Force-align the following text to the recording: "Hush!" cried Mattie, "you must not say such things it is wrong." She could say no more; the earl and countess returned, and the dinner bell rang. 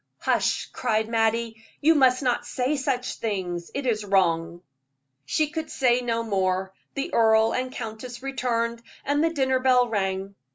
"Hush!" 0.21 0.65
cried 0.73 1.07
Mattie, 1.07 1.63
"you 1.79 1.93
must 1.93 2.23
not 2.23 2.43
say 2.43 2.75
such 2.75 3.17
things 3.17 3.69
it 3.75 3.85
is 3.85 4.03
wrong." 4.03 4.63
She 5.27 5.49
could 5.51 5.69
say 5.69 6.01
no 6.01 6.23
more; 6.23 6.73
the 6.95 7.13
earl 7.13 7.53
and 7.53 7.71
countess 7.71 8.23
returned, 8.23 8.81
and 9.05 9.23
the 9.23 9.29
dinner 9.29 9.59
bell 9.59 9.87
rang. 9.89 10.33